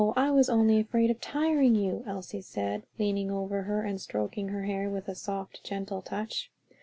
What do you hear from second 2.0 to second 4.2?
Elsie said, leaning over her and